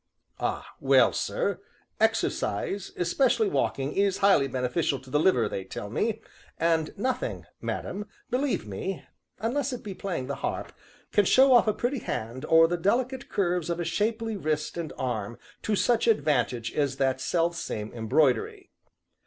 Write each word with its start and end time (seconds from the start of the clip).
Ah 0.39 0.65
well, 0.79 1.13
sir! 1.13 1.61
exercise, 1.99 2.91
especially 2.97 3.47
walking, 3.47 3.93
is 3.93 4.17
highly 4.17 4.47
beneficial 4.47 4.97
to 4.97 5.11
the 5.11 5.19
liver, 5.19 5.47
they 5.47 5.63
tell 5.63 5.91
me 5.91 6.21
and 6.57 6.91
nothing, 6.97 7.45
madam, 7.61 8.07
believe 8.31 8.65
me 8.65 9.05
(unless 9.37 9.71
it 9.71 9.83
be 9.83 9.93
playing 9.93 10.25
the 10.25 10.37
harp), 10.41 10.73
can 11.11 11.23
show 11.25 11.53
off 11.53 11.67
a 11.67 11.71
pretty 11.71 11.99
hand, 11.99 12.45
or 12.45 12.67
the 12.67 12.77
delicate 12.77 13.29
curves 13.29 13.69
of 13.69 13.79
a 13.79 13.85
shapely 13.85 14.35
wrist 14.35 14.75
and 14.75 14.91
arm 14.97 15.37
to 15.61 15.75
such 15.75 16.07
advantage 16.07 16.73
as 16.73 16.95
that 16.97 17.21
selfsame 17.21 17.93
embroidery. 17.93 18.71